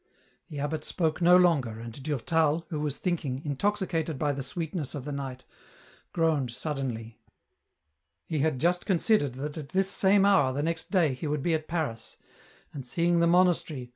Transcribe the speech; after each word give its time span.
The 0.49 0.59
abbot 0.59 0.83
spoke 0.83 1.21
no 1.21 1.37
longer, 1.37 1.79
and 1.79 2.01
Durtal, 2.01 2.65
who 2.71 2.79
was 2.79 2.97
thinking, 2.97 3.39
intoxicated 3.45 4.17
by 4.17 4.33
the 4.33 4.41
sweetness 4.41 4.95
of 4.95 5.05
the 5.05 5.11
night, 5.11 5.45
groaned 6.11 6.49
suddenly. 6.49 7.19
He 8.25 8.39
had 8.39 8.57
just 8.59 8.87
considered 8.87 9.33
that 9.33 9.59
at 9.59 9.69
this 9.69 9.91
same 9.91 10.25
hour 10.25 10.53
the 10.53 10.63
next 10.63 10.89
day 10.89 11.13
he 11.13 11.27
would 11.27 11.43
be 11.43 11.53
at 11.53 11.67
Paris, 11.67 12.17
and 12.73 12.83
seeing 12.83 13.19
the 13.19 13.27
monastery, 13.27 13.77
EN 13.77 13.83
ROUTE. 13.85 13.89